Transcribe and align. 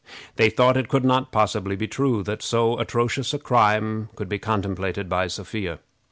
They 0.35 0.49
thought 0.49 0.77
it 0.77 0.87
could 0.89 1.05
not 1.05 1.31
possibly 1.31 1.75
be 1.75 1.87
true 1.87 2.23
that 2.23 2.41
so 2.41 2.79
atrocious 2.79 3.35
a 3.35 3.37
crime 3.37 4.09
could 4.15 4.27
be 4.29 4.39
contemplated 4.39 5.07
by 5.07 5.27
Sophia. 5.27 5.77